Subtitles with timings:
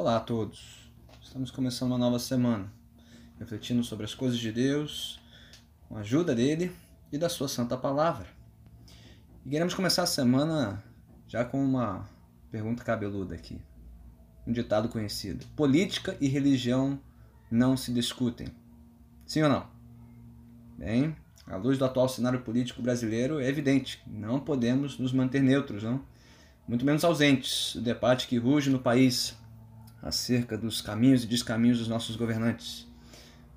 [0.00, 0.88] Olá a todos.
[1.20, 2.72] Estamos começando uma nova semana,
[3.36, 5.18] refletindo sobre as coisas de Deus,
[5.88, 6.70] com a ajuda dele
[7.10, 8.28] e da sua santa palavra.
[9.44, 10.80] E queremos começar a semana
[11.26, 12.08] já com uma
[12.48, 13.60] pergunta cabeluda aqui.
[14.46, 17.00] Um ditado conhecido: Política e religião
[17.50, 18.46] não se discutem.
[19.26, 19.66] Sim ou não?
[20.78, 25.82] Bem, à luz do atual cenário político brasileiro, é evidente, não podemos nos manter neutros,
[25.82, 26.00] não?
[26.68, 29.36] Muito menos ausentes do debate que ruge no país
[30.08, 32.86] acerca dos caminhos e descaminhos dos nossos governantes.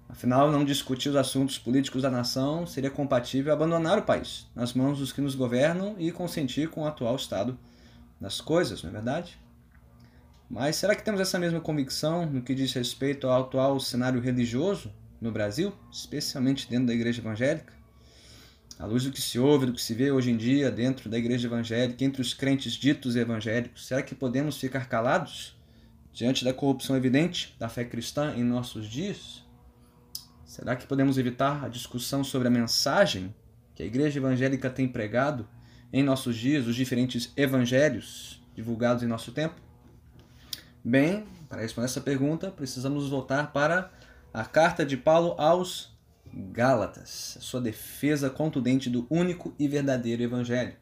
[0.10, 5.00] Afinal, não discutir os assuntos políticos da nação seria compatível abandonar o país nas mãos
[5.00, 7.58] dos que nos governam e consentir com o atual estado
[8.20, 9.40] das coisas, não é verdade?
[10.50, 14.94] Mas será que temos essa mesma convicção no que diz respeito ao atual cenário religioso
[15.22, 17.72] no Brasil, especialmente dentro da igreja evangélica?
[18.78, 21.18] À luz do que se ouve, do que se vê hoje em dia dentro da
[21.18, 25.61] igreja evangélica, entre os crentes ditos evangélicos, será que podemos ficar calados?
[26.14, 29.44] Diante da corrupção evidente da fé cristã em nossos dias?
[30.46, 33.34] Será que podemos evitar a discussão sobre a mensagem
[33.74, 35.48] que a igreja evangélica tem pregado
[35.94, 39.56] em nossos dias, os diferentes evangelhos divulgados em nosso tempo?
[40.84, 43.92] Bem, para responder essa pergunta, precisamos voltar para
[44.34, 45.92] a carta de Paulo aos
[46.34, 50.81] Gálatas, sua defesa contundente do único e verdadeiro evangelho.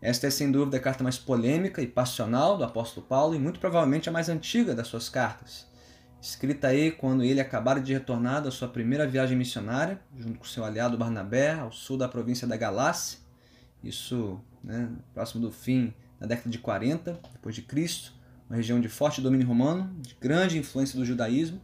[0.00, 3.58] Esta é sem dúvida a carta mais polêmica e passional do apóstolo Paulo e muito
[3.58, 5.66] provavelmente a mais antiga das suas cartas.
[6.22, 10.64] Escrita aí quando ele acabara de retornar da sua primeira viagem missionária, junto com seu
[10.64, 13.18] aliado Barnabé, ao sul da província da Galácia,
[13.82, 18.12] isso né, próximo do fim da década de 40 depois de Cristo,
[18.48, 21.60] uma região de forte domínio romano, de grande influência do judaísmo,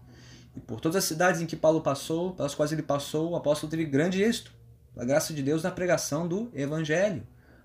[0.57, 3.71] e por todas as cidades em que Paulo passou, pelas quais ele passou, o apóstolo
[3.71, 4.53] teve grande êxito,
[4.93, 7.25] pela graça de Deus na pregação do evangelho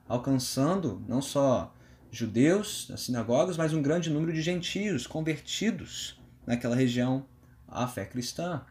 [0.10, 1.74] alcançando não só
[2.12, 7.26] judeus nas sinagogas, mas um grande número de gentios convertidos naquela região
[7.68, 8.64] à fé cristã.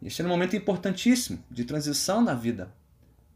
[0.00, 2.72] Este era um momento importantíssimo de transição na vida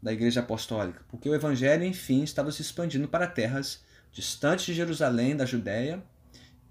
[0.01, 3.83] da Igreja Apostólica, porque o Evangelho, enfim, estava se expandindo para terras
[4.13, 6.01] distantes de Jerusalém, da Judéia,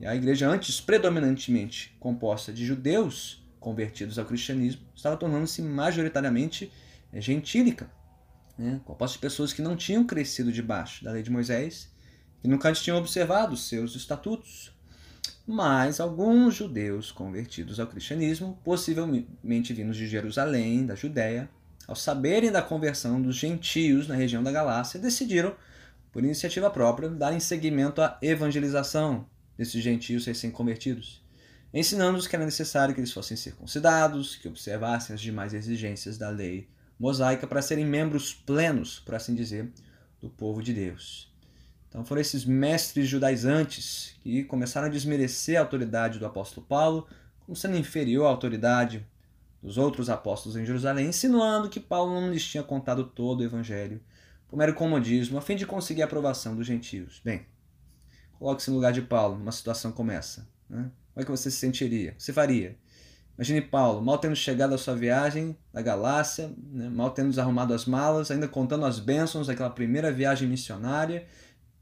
[0.01, 6.73] e a igreja, antes predominantemente composta de judeus convertidos ao cristianismo, estava tornando-se majoritariamente
[7.13, 7.91] gentílica
[8.59, 11.89] né, composta de pessoas que não tinham crescido debaixo da lei de Moisés,
[12.41, 14.77] que nunca tinham observado seus estatutos.
[15.47, 21.49] Mas alguns judeus convertidos ao cristianismo, possivelmente vindos de Jerusalém, da Judéia,
[21.87, 25.57] ao saberem da conversão dos gentios na região da Galácia, decidiram,
[26.13, 29.27] por iniciativa própria, darem seguimento à evangelização
[29.57, 31.25] desses gentios recém-convertidos,
[31.73, 36.69] ensinando-os que era necessário que eles fossem circuncidados, que observassem as demais exigências da lei
[36.99, 39.71] mosaica para serem membros plenos, por assim dizer,
[40.21, 41.33] do povo de Deus.
[41.89, 47.07] Então foram esses mestres judaizantes que começaram a desmerecer a autoridade do apóstolo Paulo,
[47.41, 49.07] como sendo inferior à autoridade
[49.63, 54.01] dos outros apóstolos em Jerusalém, insinuando que Paulo não lhes tinha contado todo o evangelho
[54.49, 57.21] por mero comodismo, a fim de conseguir a aprovação dos gentios.
[57.25, 57.47] Bem,
[58.39, 60.49] coloque-se no lugar de Paulo numa situação como essa.
[60.69, 60.91] Né?
[61.13, 62.15] Como é que você se sentiria?
[62.19, 62.77] Você faria?
[63.39, 67.85] Imagine Paulo, mal tendo chegado à sua viagem da Galácia, né, mal tendo desarrumado as
[67.85, 71.25] malas, ainda contando as bênçãos daquela primeira viagem missionária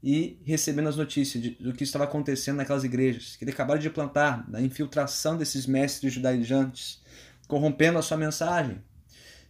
[0.03, 3.89] e recebendo as notícias de, do que estava acontecendo naquelas igrejas, que ele acabara de
[3.89, 7.01] plantar, da infiltração desses mestres judaizantes,
[7.47, 8.79] corrompendo a sua mensagem.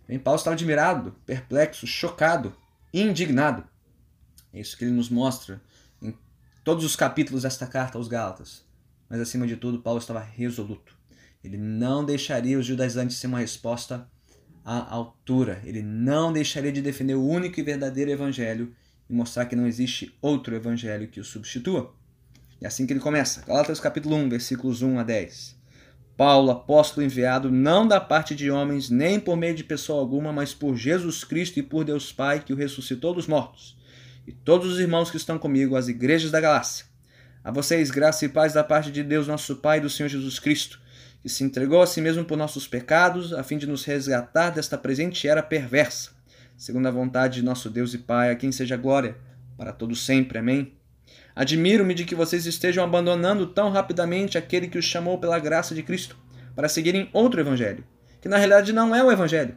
[0.07, 2.55] Bem, Paulo estava admirado, perplexo, chocado,
[2.93, 3.65] indignado.
[4.53, 5.61] É isso que ele nos mostra
[6.01, 6.17] em
[6.63, 8.63] todos os capítulos desta carta aos Gálatas.
[9.09, 10.96] Mas acima de tudo, Paulo estava resoluto
[11.47, 14.05] ele não deixaria os judaizantes ser uma resposta
[14.63, 15.61] à altura.
[15.63, 18.75] Ele não deixaria de defender o único e verdadeiro evangelho
[19.09, 21.95] e mostrar que não existe outro evangelho que o substitua.
[22.61, 23.45] É assim que ele começa.
[23.45, 25.55] Galatas capítulo 1, versículos 1 a 10.
[26.17, 30.53] Paulo, apóstolo enviado, não da parte de homens, nem por meio de pessoa alguma, mas
[30.53, 33.77] por Jesus Cristo e por Deus Pai, que o ressuscitou dos mortos.
[34.25, 36.87] E todos os irmãos que estão comigo, as igrejas da Galácia.
[37.41, 40.39] A vocês, graça e paz da parte de Deus, nosso Pai e do Senhor Jesus
[40.39, 40.81] Cristo
[41.21, 44.77] que se entregou a si mesmo por nossos pecados, a fim de nos resgatar desta
[44.77, 46.11] presente era perversa,
[46.55, 49.17] segundo a vontade de nosso Deus e Pai, a quem seja glória,
[49.57, 50.37] para todo sempre.
[50.37, 50.73] Amém.
[51.35, 55.83] Admiro-me de que vocês estejam abandonando tão rapidamente aquele que os chamou pela graça de
[55.83, 56.17] Cristo,
[56.55, 57.83] para seguirem outro evangelho,
[58.19, 59.55] que na realidade não é o evangelho.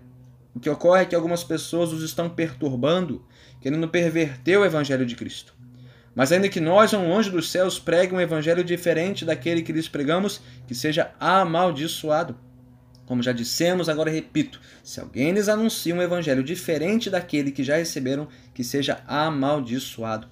[0.55, 3.25] O que ocorre é que algumas pessoas os estão perturbando,
[3.61, 5.55] querendo perverter o evangelho de Cristo.
[6.15, 9.73] Mas ainda que nós ou um anjo dos céus pregue um evangelho diferente daquele que
[9.73, 12.37] lhes pregamos, que seja amaldiçoado.
[13.07, 17.77] Como já dissemos, agora repito: se alguém lhes anuncia um evangelho diferente daquele que já
[17.77, 20.29] receberam, que seja amaldiçoado.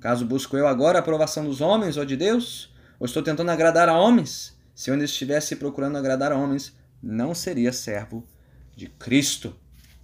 [0.00, 2.72] Caso busco eu agora a aprovação dos homens ou de Deus?
[3.00, 4.56] Ou estou tentando agradar a homens?
[4.74, 8.24] Se eu ainda estivesse procurando agradar a homens, não seria servo
[8.76, 9.56] de Cristo.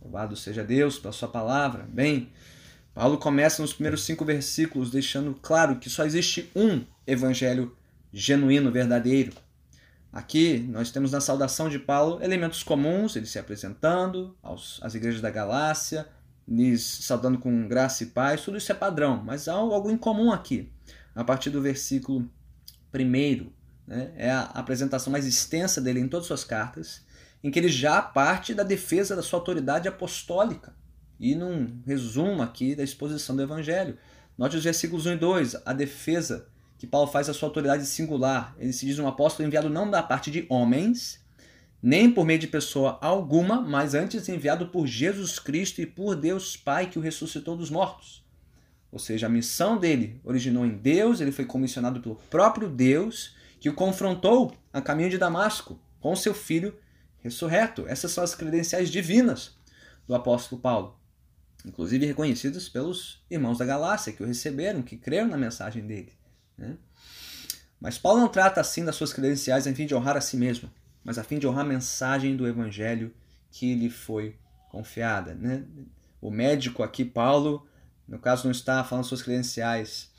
[0.03, 1.87] Louvado seja Deus pela sua palavra.
[1.89, 2.31] Bem,
[2.95, 7.77] Paulo começa nos primeiros cinco versículos deixando claro que só existe um evangelho
[8.13, 9.33] genuíno, verdadeiro.
[10.13, 15.21] Aqui nós temos na saudação de Paulo elementos comuns, ele se apresentando aos, às igrejas
[15.21, 16.07] da Galácia,
[16.47, 20.31] lhes saudando com graça e paz, tudo isso é padrão, mas há algo em comum
[20.31, 20.71] aqui.
[21.17, 22.31] A partir do versículo
[22.95, 23.51] 1,
[23.89, 27.03] né, é a apresentação mais extensa dele em todas as suas cartas,
[27.43, 30.73] em que ele já parte da defesa da sua autoridade apostólica.
[31.19, 33.97] E num resumo aqui da exposição do Evangelho.
[34.37, 38.55] Note os versículos 1 e 2, a defesa que Paulo faz a sua autoridade singular.
[38.59, 41.25] Ele se diz um apóstolo enviado não da parte de homens,
[41.81, 46.57] nem por meio de pessoa alguma, mas antes enviado por Jesus Cristo e por Deus
[46.57, 48.25] Pai que o ressuscitou dos mortos.
[48.91, 53.69] Ou seja, a missão dele originou em Deus, ele foi comissionado pelo próprio Deus, que
[53.69, 56.77] o confrontou a caminho de Damasco com seu filho
[57.21, 57.87] ressurreto.
[57.89, 59.57] Essas são as credenciais divinas
[60.07, 60.97] do apóstolo Paulo,
[61.65, 66.13] inclusive reconhecidas pelos irmãos da Galácia que o receberam, que creram na mensagem dele.
[66.57, 66.77] Né?
[67.81, 70.71] Mas Paulo não trata assim das suas credenciais a fim de honrar a si mesmo,
[71.03, 73.15] mas a fim de honrar a mensagem do evangelho
[73.51, 74.37] que lhe foi
[74.71, 75.35] confiada.
[75.35, 75.65] Né?
[76.21, 77.67] O médico aqui, Paulo,
[78.07, 80.11] no caso, não está falando suas credenciais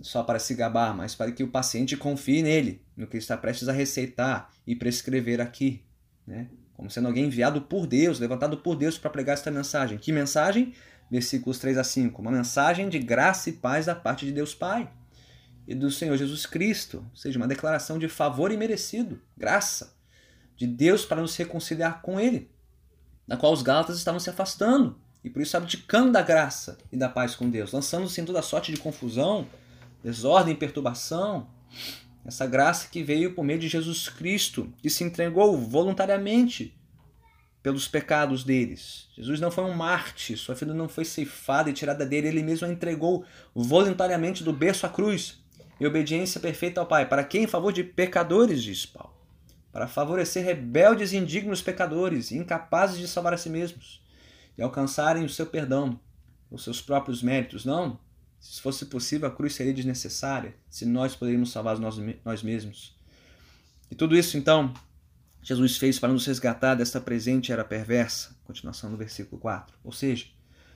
[0.00, 3.68] só para se gabar, mas para que o paciente confie nele, no que está prestes
[3.68, 5.82] a receitar e prescrever aqui.
[6.26, 6.48] Né?
[6.78, 9.98] Como sendo alguém enviado por Deus, levantado por Deus para pregar esta mensagem.
[9.98, 10.72] Que mensagem?
[11.10, 12.22] Versículos 3 a 5.
[12.22, 14.88] Uma mensagem de graça e paz da parte de Deus Pai
[15.66, 19.92] e do Senhor Jesus Cristo, ou seja, uma declaração de favor imerecido, graça
[20.56, 22.48] de Deus para nos reconciliar com Ele,
[23.26, 27.08] da qual os Gálatas estavam se afastando e por isso abdicando da graça e da
[27.08, 29.48] paz com Deus, lançando-se em toda sorte de confusão,
[30.00, 31.50] desordem e perturbação.
[32.24, 36.74] Essa graça que veio por meio de Jesus Cristo, que se entregou voluntariamente
[37.62, 39.08] pelos pecados deles.
[39.16, 42.66] Jesus não foi um mártir, sua vida não foi ceifada e tirada dele, ele mesmo
[42.66, 43.24] a entregou
[43.54, 45.42] voluntariamente do berço à cruz
[45.80, 47.06] e obediência perfeita ao Pai.
[47.08, 47.44] Para quem?
[47.44, 49.14] Em favor de pecadores, diz Paulo.
[49.72, 54.02] Para favorecer rebeldes e indignos pecadores, incapazes de salvar a si mesmos
[54.56, 56.00] e alcançarem o seu perdão,
[56.50, 57.64] os seus próprios méritos.
[57.64, 57.98] Não.
[58.38, 62.96] Se fosse possível, a cruz seria desnecessária, se nós poderíamos salvar nós, nós mesmos.
[63.90, 64.72] E tudo isso, então,
[65.42, 68.36] Jesus fez para nos resgatar desta presente era perversa.
[68.44, 69.76] Continuação do versículo 4.
[69.82, 70.26] Ou seja,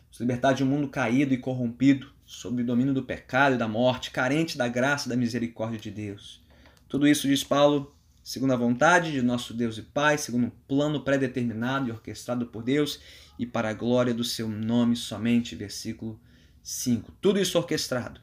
[0.08, 3.68] nos libertar de um mundo caído e corrompido, sob o domínio do pecado e da
[3.68, 6.42] morte, carente da graça e da misericórdia de Deus.
[6.88, 11.02] Tudo isso, diz Paulo, segundo a vontade de nosso Deus e Pai, segundo um plano
[11.02, 13.00] pré-determinado e orquestrado por Deus
[13.38, 15.54] e para a glória do seu nome somente.
[15.54, 16.20] Versículo
[16.62, 17.12] 5.
[17.20, 18.20] Tudo isso orquestrado,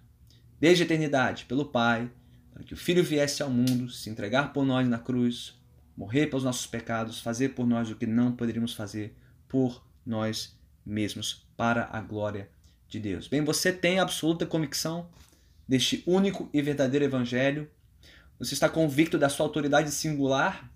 [0.59, 2.09] desde a eternidade, pelo Pai,
[2.51, 5.59] para que o Filho viesse ao mundo, se entregar por nós na cruz,
[5.95, 9.15] morrer pelos nossos pecados, fazer por nós o que não poderíamos fazer
[9.47, 12.49] por nós mesmos, para a glória
[12.87, 13.27] de Deus.
[13.27, 15.09] Bem, você tem absoluta convicção
[15.67, 17.69] deste único e verdadeiro evangelho?
[18.39, 20.71] Você está convicto da sua autoridade singular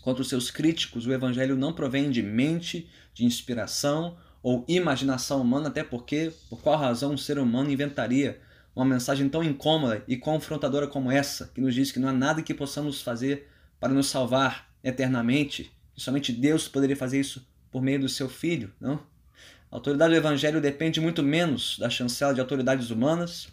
[0.00, 1.06] contra os seus críticos?
[1.06, 4.16] O evangelho não provém de mente, de inspiração
[4.46, 8.40] ou imaginação humana, até porque, por qual razão um ser humano inventaria
[8.76, 12.40] uma mensagem tão incômoda e confrontadora como essa, que nos diz que não há nada
[12.40, 13.48] que possamos fazer
[13.80, 18.72] para nos salvar eternamente, e somente Deus poderia fazer isso por meio do seu filho,
[18.80, 19.00] não?
[19.68, 23.48] A autoridade do Evangelho depende muito menos da chancela de autoridades humanas,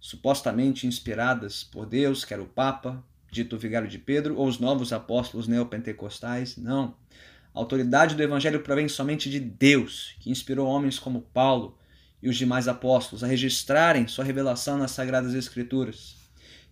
[0.00, 5.46] supostamente inspiradas por Deus, quer o Papa, dito vigário de Pedro, ou os novos apóstolos
[5.46, 6.56] neopentecostais.
[6.56, 6.94] Não.
[7.58, 11.76] A autoridade do Evangelho provém somente de Deus, que inspirou homens como Paulo
[12.22, 16.14] e os demais apóstolos a registrarem sua revelação nas Sagradas Escrituras,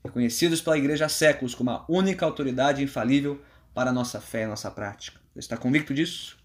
[0.05, 3.43] reconhecidos pela Igreja há séculos como a única autoridade infalível
[3.75, 5.21] para a nossa fé e nossa prática.
[5.35, 6.39] Você está convicto disso?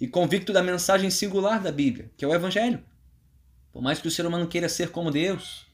[0.00, 2.80] e convicto da mensagem singular da Bíblia, que é o Evangelho.
[3.72, 5.66] Por mais que o ser humano queira ser como Deus,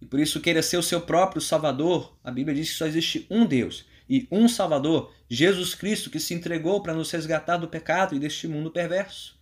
[0.00, 3.26] e por isso queira ser o seu próprio Salvador, a Bíblia diz que só existe
[3.28, 8.14] um Deus e um Salvador, Jesus Cristo, que se entregou para nos resgatar do pecado
[8.14, 9.36] e deste mundo perverso.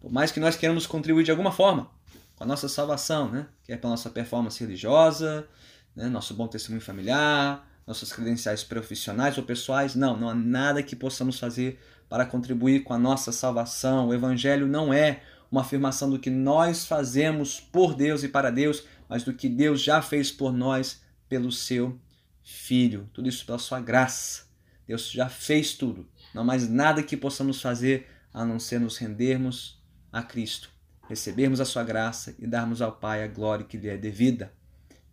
[0.00, 1.90] Por mais que nós queiramos contribuir de alguma forma
[2.36, 3.46] com a nossa salvação, né?
[3.64, 5.46] que é pela nossa performance religiosa,
[5.94, 6.08] né?
[6.08, 11.38] nosso bom testemunho familiar, nossas credenciais profissionais ou pessoais, não, não há nada que possamos
[11.38, 11.78] fazer
[12.08, 14.08] para contribuir com a nossa salvação.
[14.08, 18.84] O Evangelho não é uma afirmação do que nós fazemos por Deus e para Deus,
[19.08, 21.98] mas do que Deus já fez por nós pelo seu
[22.42, 23.08] Filho.
[23.12, 24.44] Tudo isso pela sua graça.
[24.86, 26.08] Deus já fez tudo.
[26.34, 29.80] Não há mais nada que possamos fazer a não ser nos rendermos
[30.12, 30.70] a Cristo,
[31.08, 34.52] recebermos a sua graça e darmos ao Pai a glória que lhe é devida.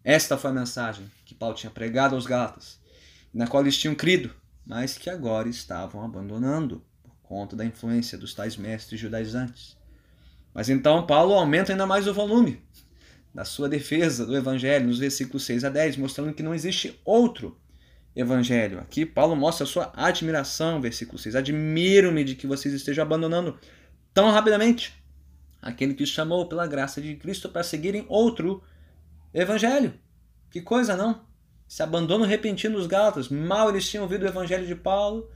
[0.03, 2.79] Esta foi a mensagem que Paulo tinha pregado aos Gálatas,
[3.33, 4.33] na qual eles tinham crido,
[4.65, 9.77] mas que agora estavam abandonando por conta da influência dos tais mestres judaizantes.
[10.53, 12.61] Mas então Paulo aumenta ainda mais o volume
[13.37, 17.55] da sua defesa do evangelho nos versículos 6 a 10, mostrando que não existe outro
[18.15, 18.79] evangelho.
[18.79, 21.35] Aqui Paulo mostra a sua admiração, versículo 6.
[21.35, 23.59] Admiro-me de que vocês estejam abandonando
[24.11, 24.91] tão rapidamente
[25.61, 28.63] aquele que os chamou pela graça de Cristo para seguirem outro
[29.31, 29.93] evangelho.
[30.49, 31.21] Que coisa, não?
[31.69, 33.29] Esse abandono repentino dos Gálatas.
[33.29, 35.29] Mal eles tinham ouvido o evangelho de Paulo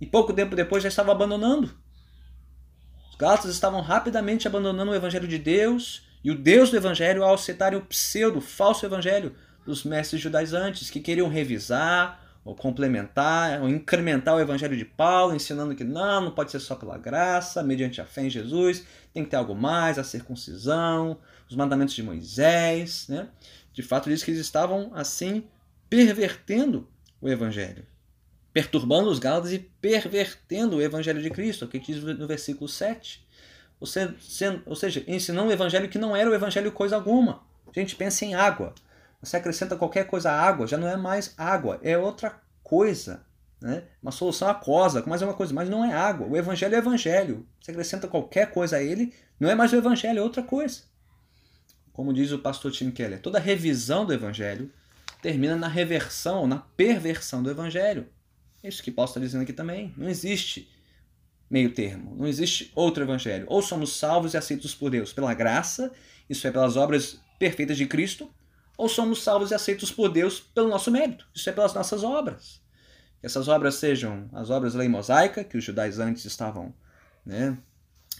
[0.00, 1.76] e pouco tempo depois já estavam abandonando.
[3.10, 7.34] Os Gálatas estavam rapidamente abandonando o evangelho de Deus e o Deus do evangelho ao
[7.34, 14.34] aceitarem o pseudo, falso evangelho dos mestres judaizantes que queriam revisar ou complementar, ou incrementar
[14.34, 18.04] o evangelho de Paulo, ensinando que não, não pode ser só pela graça, mediante a
[18.04, 23.28] fé em Jesus, tem que ter algo mais, a circuncisão, os mandamentos de Moisés, né?
[23.72, 25.44] De fato, diz que eles estavam assim
[25.88, 26.86] pervertendo
[27.20, 27.86] o evangelho,
[28.52, 33.23] perturbando os gálatas e pervertendo o evangelho de Cristo, o que diz no versículo 7.
[33.80, 35.04] Ou seja, ou seja,
[35.52, 37.42] evangelho que não era o evangelho coisa alguma.
[37.66, 38.74] A gente pensa em água.
[39.20, 43.24] Você acrescenta qualquer coisa à água, já não é mais água, é outra coisa.
[43.60, 43.84] Né?
[44.02, 46.26] Uma solução aquosa, mas é uma coisa, mas não é água.
[46.26, 47.46] O evangelho é evangelho.
[47.60, 50.82] Você acrescenta qualquer coisa a ele, não é mais o evangelho, é outra coisa.
[51.92, 54.70] Como diz o pastor Tim Keller, toda revisão do evangelho
[55.22, 58.06] termina na reversão, na perversão do evangelho.
[58.62, 59.94] É isso que Paulo está dizendo aqui também.
[59.96, 60.68] Não existe
[61.50, 63.46] meio termo, não existe outro evangelho.
[63.48, 65.92] Ou somos salvos e aceitos por Deus pela graça,
[66.28, 68.30] isso é pelas obras perfeitas de Cristo,
[68.76, 71.26] ou somos salvos e aceitos por Deus pelo nosso mérito.
[71.34, 72.60] Isso é pelas nossas obras.
[73.20, 76.74] Que essas obras sejam as obras da lei mosaica, que os judaizantes estavam
[77.24, 77.56] né,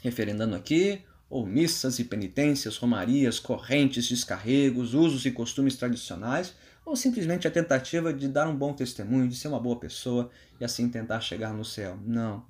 [0.03, 6.55] referendando aqui, ou missas e penitências, romarias, correntes, descarregos, usos e costumes tradicionais,
[6.85, 10.65] ou simplesmente a tentativa de dar um bom testemunho, de ser uma boa pessoa e
[10.65, 11.99] assim tentar chegar no céu.
[12.05, 12.45] Não.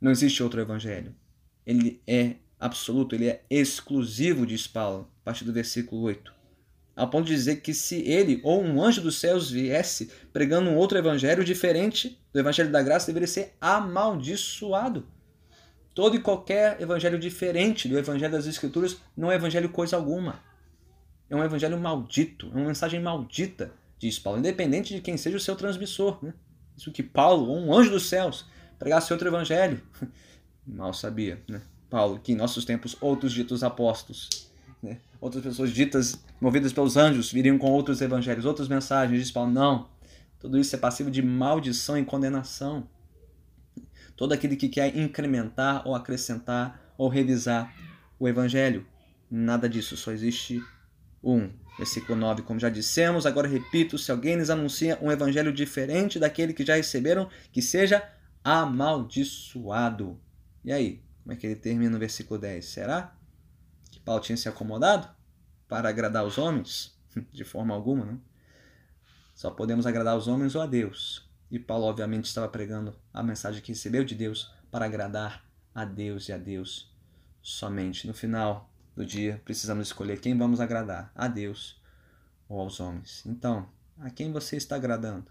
[0.00, 1.14] Não existe outro evangelho.
[1.66, 6.38] Ele é absoluto, ele é exclusivo, diz Paulo, a partir do versículo 8
[6.98, 10.76] a ponto de dizer que se ele ou um anjo dos céus viesse pregando um
[10.76, 15.06] outro evangelho diferente do evangelho da graça, deveria ser amaldiçoado.
[15.94, 20.40] Todo e qualquer evangelho diferente do evangelho das escrituras não é evangelho coisa alguma.
[21.30, 25.40] É um evangelho maldito, é uma mensagem maldita, diz Paulo, independente de quem seja o
[25.40, 26.18] seu transmissor.
[26.20, 26.34] Né?
[26.76, 28.44] Isso que Paulo, ou um anjo dos céus,
[28.78, 29.80] pregasse outro evangelho.
[30.66, 31.62] Mal sabia, né?
[31.88, 34.48] Paulo, que em nossos tempos outros ditos apóstolos
[34.82, 34.98] né?
[35.20, 39.20] Outras pessoas ditas, movidas pelos anjos, viriam com outros evangelhos, outras mensagens.
[39.20, 39.88] Diz Paulo, não.
[40.38, 42.88] Tudo isso é passivo de maldição e condenação.
[44.16, 47.74] Todo aquele que quer incrementar ou acrescentar ou revisar
[48.18, 48.86] o evangelho.
[49.30, 50.62] Nada disso, só existe
[51.22, 51.50] um.
[51.76, 56.52] Versículo 9, como já dissemos, agora repito: se alguém lhes anuncia um evangelho diferente daquele
[56.52, 58.02] que já receberam, que seja
[58.48, 60.18] amaldiçoado.
[60.64, 62.64] E aí, como é que ele termina no versículo 10?
[62.64, 63.14] Será?
[64.04, 65.06] Paulo tinha se acomodado
[65.68, 66.98] para agradar os homens?
[67.30, 68.20] De forma alguma, não.
[69.34, 71.28] Só podemos agradar os homens ou a Deus.
[71.50, 76.28] E Paulo, obviamente, estava pregando a mensagem que recebeu de Deus para agradar a Deus
[76.28, 76.90] e a Deus
[77.42, 78.06] somente.
[78.06, 81.80] No final do dia, precisamos escolher quem vamos agradar, a Deus
[82.48, 83.24] ou aos homens.
[83.26, 85.30] Então, a quem você está agradando?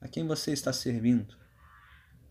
[0.00, 1.41] A quem você está servindo?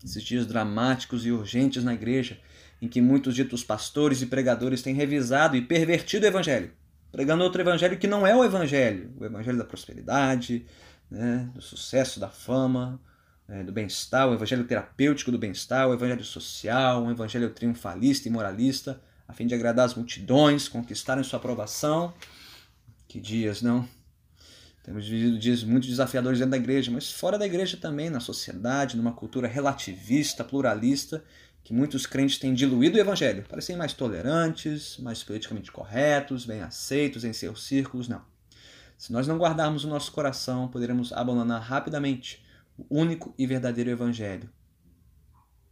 [0.04, 2.38] Esses dias dramáticos e urgentes na igreja,
[2.80, 6.72] em que muitos ditos pastores e pregadores têm revisado e pervertido o evangelho,
[7.12, 10.66] pregando outro evangelho que não é o evangelho, o evangelho da prosperidade,
[11.10, 13.00] né, do sucesso, da fama,
[13.48, 18.30] é, do bem-estar, o evangelho terapêutico do bem-estar, o evangelho social, um evangelho triunfalista e
[18.30, 22.12] moralista, a fim de agradar as multidões, conquistarem sua aprovação.
[23.06, 23.86] Que dias, não?
[24.82, 28.96] Temos vivido dias muito desafiadores dentro da igreja, mas fora da igreja também, na sociedade,
[28.96, 31.22] numa cultura relativista, pluralista,
[31.62, 36.62] que muitos crentes têm diluído o evangelho para serem mais tolerantes, mais politicamente corretos, bem
[36.62, 38.08] aceitos em seus círculos.
[38.08, 38.22] Não.
[38.98, 42.44] Se nós não guardarmos o nosso coração, poderemos abandonar rapidamente
[42.76, 44.50] o único e verdadeiro evangelho.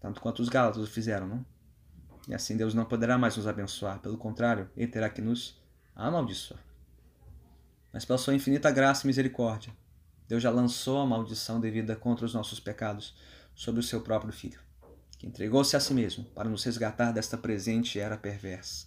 [0.01, 1.47] Tanto quanto os Gálatas o fizeram, não?
[2.29, 3.99] E assim Deus não poderá mais nos abençoar.
[3.99, 5.61] Pelo contrário, Ele terá que nos
[5.97, 6.70] amaldiçoar.
[7.93, 9.73] Mas pela sua infinita graça e misericórdia,
[10.29, 13.15] Deus já lançou a maldição devida contra os nossos pecados
[13.55, 14.61] sobre o seu próprio Filho
[15.21, 18.87] que entregou-se a si mesmo para nos resgatar desta presente era perversa.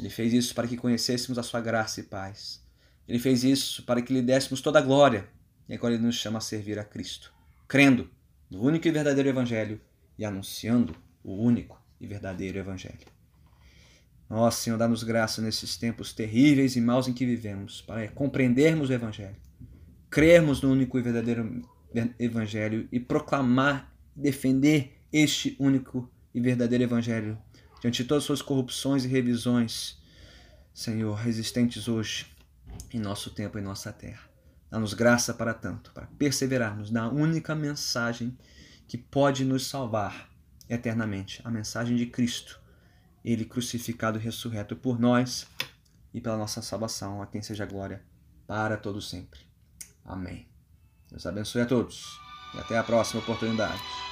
[0.00, 2.60] Ele fez isso para que conhecêssemos a sua graça e paz.
[3.06, 5.28] Ele fez isso para que lhe dessemos toda a glória,
[5.68, 7.32] e agora ele nos chama a servir a Cristo,
[7.68, 8.10] crendo
[8.50, 9.80] no único e verdadeiro Evangelho
[10.18, 13.06] e anunciando o único e verdadeiro Evangelho.
[14.32, 18.92] Ó Senhor, dá-nos graça nesses tempos terríveis e maus em que vivemos, para compreendermos o
[18.92, 19.34] Evangelho,
[20.08, 21.68] crermos no único e verdadeiro
[22.16, 27.36] Evangelho e proclamar, defender este único e verdadeiro Evangelho
[27.80, 29.98] diante de todas as suas corrupções e revisões,
[30.72, 32.26] Senhor, existentes hoje
[32.92, 34.30] em nosso tempo e nossa terra.
[34.70, 38.38] Dá-nos graça para tanto, para perseverarmos na única mensagem
[38.86, 40.30] que pode nos salvar
[40.68, 42.60] eternamente a mensagem de Cristo,
[43.24, 45.46] Ele crucificado e ressurreto por nós
[46.12, 47.22] e pela nossa salvação.
[47.22, 48.02] A quem seja glória
[48.46, 49.40] para todo sempre.
[50.04, 50.48] Amém.
[51.10, 52.18] Deus abençoe a todos
[52.54, 54.09] e até a próxima oportunidade.